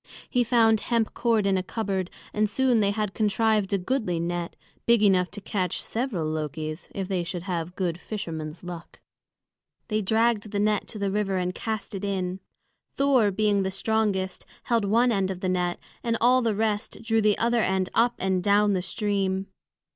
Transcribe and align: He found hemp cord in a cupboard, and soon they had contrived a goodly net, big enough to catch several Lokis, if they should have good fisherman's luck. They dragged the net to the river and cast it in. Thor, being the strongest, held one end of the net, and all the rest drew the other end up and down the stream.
He 0.27 0.43
found 0.43 0.81
hemp 0.81 1.13
cord 1.13 1.45
in 1.45 1.59
a 1.59 1.61
cupboard, 1.61 2.09
and 2.33 2.49
soon 2.49 2.79
they 2.79 2.89
had 2.89 3.13
contrived 3.13 3.71
a 3.71 3.77
goodly 3.77 4.19
net, 4.19 4.55
big 4.87 5.03
enough 5.03 5.29
to 5.29 5.41
catch 5.41 5.79
several 5.83 6.25
Lokis, 6.27 6.89
if 6.95 7.07
they 7.07 7.23
should 7.23 7.43
have 7.43 7.75
good 7.75 7.99
fisherman's 7.99 8.63
luck. 8.63 8.99
They 9.89 10.01
dragged 10.01 10.49
the 10.49 10.59
net 10.59 10.87
to 10.87 10.97
the 10.97 11.11
river 11.11 11.37
and 11.37 11.53
cast 11.53 11.93
it 11.93 12.03
in. 12.03 12.39
Thor, 12.95 13.29
being 13.29 13.61
the 13.61 13.69
strongest, 13.69 14.43
held 14.63 14.85
one 14.85 15.11
end 15.11 15.29
of 15.29 15.41
the 15.41 15.49
net, 15.49 15.77
and 16.03 16.17
all 16.19 16.41
the 16.41 16.55
rest 16.55 17.03
drew 17.03 17.21
the 17.21 17.37
other 17.37 17.61
end 17.61 17.89
up 17.93 18.15
and 18.17 18.41
down 18.43 18.73
the 18.73 18.81
stream. 18.81 19.45